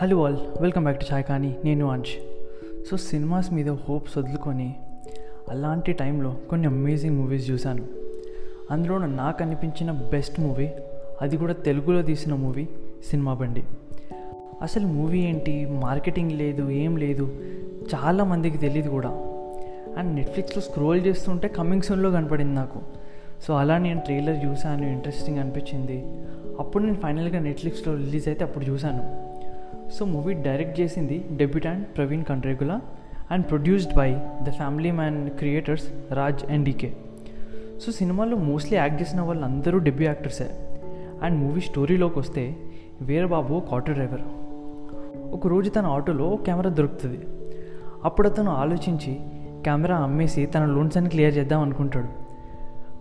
[0.00, 2.10] Hello all welcome back to Chai Kaani నేను Ansh
[2.90, 4.74] so cinemas మీద hopes వదులుకొని
[5.50, 7.84] అలాంటి టైంలో కొన్ని అమేజింగ్ మూవీస్ చూశాను.
[8.70, 10.68] అందులో నాకు అనిపించిన బెస్ట్ మూవీ
[11.22, 12.68] అది కూడా తెలుగులో తీసిన మూవీ
[13.10, 13.62] సినిమా బండి.
[14.62, 15.66] అసలు మూవీ ఏంటి?
[15.66, 17.42] మార్కెటింగ్ లేదు ఏం లేదు
[17.94, 19.08] చాలా మందికి తెలియదు కూడా.
[19.98, 22.80] అండ్ నెట్ఫ్లిక్స్లో స్క్రోల్ చేస్తుంటే కమింగ్ సూన్లో కనపడింది నాకు.
[23.46, 26.04] సో అలా నేను ట్రైలర్ చూశాను ఇంట్రెస్టింగ్ అనిపించింది.
[26.58, 29.35] అప్పుడు నేను ఫైనల్గా నెట్ఫ్లిక్స్లో రిలీజ్ అయితే అప్పుడు చూశాను.
[29.92, 32.80] సో మూవీ డైరెక్ట్ చేసింది debutante Praveen Kandregula
[33.30, 34.08] and produced by
[34.42, 36.92] the Family Man creators Raj and DK
[37.86, 40.48] so సినిమాలో మోస్ట్లీ యాక్ట్ చేసిన వాళ్ళు అందరూ డెబ్యూ యాక్టర్సే.
[41.22, 42.56] అండ్ మూవీ స్టోరీలోకి వస్తే
[43.00, 44.20] వీరబాబు ఒక ఆటో డ్రైవర్
[45.32, 47.20] ఒకరోజు తన ఆటోలో కెమెరా దొరుకుతుంది.
[48.04, 49.20] అప్పుడు అతను ఆలోచించి
[49.64, 52.08] కెమెరా అమ్మేసి తన లోన్స్ అని క్లియర్ చేద్దాం అనుకుంటాడు.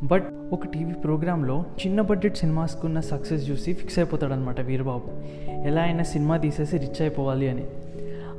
[0.06, 5.12] బట్ ఒక టీవీ ప్రోగ్రాంలో చిన్న బడ్జెట్ సినిమాస్కున్న సక్సెస్ చూసి ఫిక్స్ అయిపోతాడు అనమాట వీరబాబు.
[5.50, 7.64] ఎలా అయినా సినిమా తీసేసి రిచ్ అయిపోవాలి అని.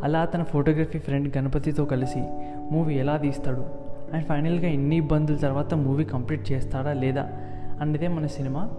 [0.03, 2.19] అలా తన ఫోటోగ్రఫీ ఫ్రెండ్ గణపతితో కలిసి
[2.71, 3.65] మూవీ ఎలా తీస్తాడు?
[4.13, 7.33] అండ్ ఫైనల్గా ఎన్ని ఇబ్బందుల తర్వాత మూవీ కంప్లీట్ చేస్తాడా లేదా?
[7.81, 8.71] అన్నదే మన సినిమా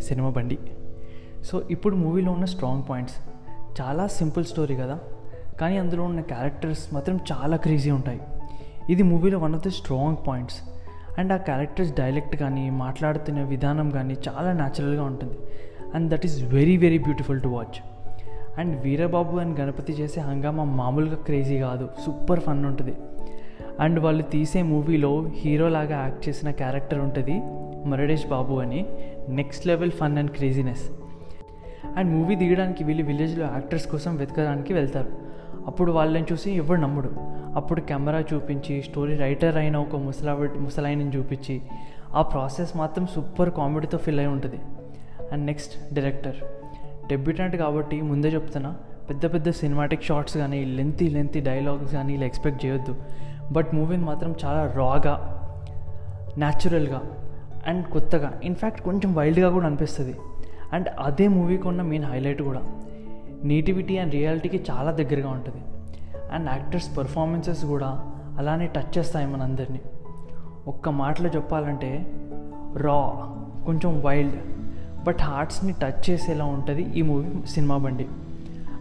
[0.00, 0.58] సినిమా బండి.
[1.44, 3.16] సో ఇప్పుడు మూవీలో ఉన్న స్ట్రాంగ్ పాయింట్స్.
[3.80, 4.98] చాలా సింపుల్ స్టోరీ కదా?
[5.60, 8.20] కానీ అందులో ఉన్న క్యారెక్టర్స్ మాత్రం చాలా క్రేజీ ఉంటాయి.
[8.90, 10.71] ఇది మూవీలో one of the strong points.
[11.18, 15.38] And ఆ క్యారెక్టర్స్ డైలెక్ట్ కానీ మాట్లాడుతున్న విధానం కానీ చాలా న్యాచురల్గా ఉంటుంది.
[15.94, 17.78] And that is very very beautiful to watch
[18.58, 21.88] and Veerababu and Ganapathi చేసే హంగామా మామూలుగా క్రేజీ కాదు.
[22.06, 22.94] సూపర్ ఫన్ ఉంటుంది.
[23.80, 27.40] అండ్ వాళ్ళు తీసే మూవీలో హీరోలాగా యాక్ట్ చేసిన క్యారెక్టర్ ఉంటుంది
[27.88, 28.86] మురడేష్ బాబు అని.
[29.28, 30.90] Next level fun and craziness
[31.96, 35.08] and movie తీయడానికి వీళ్ళు విలేజ్లో యాక్టర్స్ కోసం వెతకడానికి వెళ్తారు.
[35.66, 37.10] అప్పుడు వాళ్ళని చూసి ఎవరు నమ్ముడు.
[37.56, 41.62] అప్పుడు కెమెరా చూపించి స్టోరీ రైటర్ అయిన ఒక ముసలావి ముసలాయిని చూపించి
[42.14, 44.56] ఆ ప్రాసెస్ మాత్రం సూపర్ కామెడీతో ఫిల్ అయి ఉంటుంది.
[45.32, 46.36] And next director.
[47.08, 48.76] డెబ్యూటెంట్ కాబట్టి ముందే చెప్తున్నా
[49.10, 52.96] పెద్ద పెద్ద సినిమాటిక్ షార్ట్స్ కానీ లెంతీ లెంతీ డైలాగ్స్ కానీ ఇలా ఎక్స్పెక్ట్ చేయొద్దు.
[53.52, 55.38] బట్ మూవీని మాత్రం చాలా రాగా
[56.38, 57.02] న్యాచురల్గా
[57.66, 60.14] అండ్ కొత్తగా ఇన్ఫ్యాక్ట్ కొంచెం వైల్డ్గా కూడా అనిపిస్తుంది.
[60.72, 62.62] అండ్ అదే మూవీకి ఉన్న మెయిన్ హైలైట్ కూడా.
[63.44, 65.81] నేటివిటీ అండ్ రియాలిటీకి చాలా దగ్గరగా ఉంటుంది.
[66.32, 68.00] అండ్ యాక్టర్స్ పర్ఫార్మెన్సెస్ కూడా
[68.38, 69.80] అలానే టచ్ చేస్తాయి మనందరినీ.
[70.66, 72.06] ఒక్క మాటలో చెప్పాలంటే
[72.76, 72.98] రా
[73.66, 74.36] కొంచెం వైల్డ్
[75.04, 78.06] బట్ హార్ట్స్ని టచ్ చేసేలా ఉంటుంది ఈ మూవీ సినిమా బండి.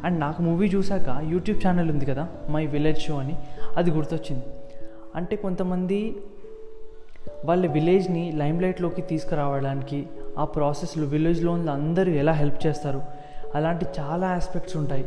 [0.03, 3.35] అండ్ నాకు మూవీ చూశాక యూట్యూబ్ ఛానల్ ఉంది కదా మై విలేజ్ షో అని
[3.77, 4.43] అది గుర్తొచ్చింది.
[5.15, 6.15] అంటే కొంతమంది
[7.45, 10.07] వాళ్ళ విలేజ్ని లైమ్లైట్లోకి తీసుకురావడానికి
[10.37, 13.01] ఆ ప్రాసెస్లో విలేజ్లో ఉన్న అందరూ ఎలా హెల్ప్ చేస్తారు
[13.55, 15.05] అలాంటి చాలా ఆస్పెక్ట్స్ ఉంటాయి.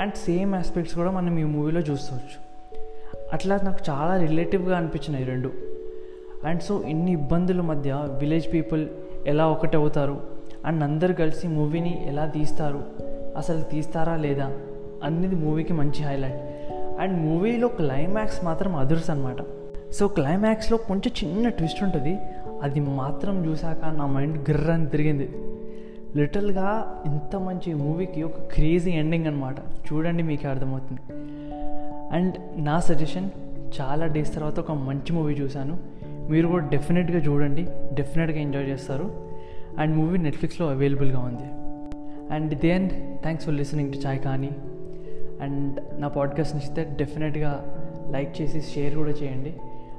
[0.00, 2.48] అండ్ సేమ్ ఆస్పెక్ట్స్ కూడా మనం ఈ మూవీలో చూసుకోవచ్చు
[3.32, 5.52] అట్లా నాకు చాలా రిలేటివ్గా అనిపించినాయి రెండు.
[6.44, 8.88] అండ్ సో ఇన్ని ఇబ్బందుల మధ్య విలేజ్ పీపుల్
[9.26, 10.20] ఎలా ఒకటవుతారు
[10.66, 12.84] అండ్ అందరు కలిసి మూవీని ఎలా తీస్తారు?
[13.36, 14.52] అసలు తీస్తారా లేదా?
[15.02, 16.40] అన్నది మూవీకి మంచి హైలైట్
[17.00, 19.36] అండ్ మూవీలో క్లైమాక్స్ మాత్రం అదుర్స్ అనమాట
[19.92, 22.18] సో క్లైమాక్స్లో కొంచెం చిన్న ట్విస్ట్ ఉంటుంది.
[22.62, 25.30] అది మాత్రం చూశాక నా మైండ్ గిర్రని తిరిగింది.
[26.16, 31.00] లిటిల్గా ఇంత మంచి మూవీకి ఒక క్రేజీ ఎండింగ్ అనమాట చూడండి మీకు అర్థమవుతుంది.
[32.12, 33.30] అండ్ నా సజెషన్
[33.80, 35.78] చాలా డేస్ తర్వాత ఒక మంచి మూవీ చూశాను.
[36.30, 39.10] మీరు కూడా డెఫినెట్గా చూడండి డెఫినెట్గా ఎంజాయ్ చేస్తారు.
[39.78, 41.46] అండ్ మూవీ నెట్ఫ్లిక్స్లో అవైలబుల్గా ఉంది.
[42.34, 42.90] And then
[43.22, 44.50] thanks for listening to Chai Kaani
[45.40, 47.64] and నా పాడ్కాస్ట్ నచ్చితే డెఫినెట్గా
[48.10, 49.54] లైక్ చేసి షేర్ కూడా చేయండి.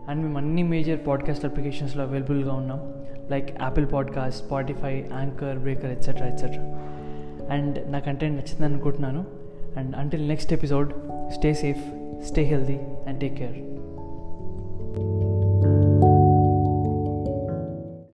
[0.10, 2.94] అండ్ మేము అన్ని మేజర్ పాడ్కాస్ట్ అప్లికేషన్స్లో అవైలబుల్గా ఉన్నాం.
[3.32, 6.80] Like Apple podcast Spotify anchor breaker etcetera etcetera
[7.52, 9.26] and నా కంటెంట్ నచ్చింది అనుకుంటున్నాను.
[9.78, 10.94] And until next episode
[11.32, 11.84] stay safe
[12.26, 13.58] stay healthy and take care